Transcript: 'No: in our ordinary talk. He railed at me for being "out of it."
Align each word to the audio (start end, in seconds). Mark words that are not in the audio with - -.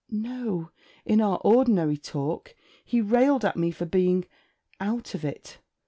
'No: 0.09 0.71
in 1.05 1.21
our 1.21 1.37
ordinary 1.43 1.95
talk. 1.95 2.55
He 2.83 3.01
railed 3.01 3.45
at 3.45 3.55
me 3.55 3.69
for 3.69 3.85
being 3.85 4.25
"out 4.79 5.13
of 5.13 5.23
it." 5.23 5.59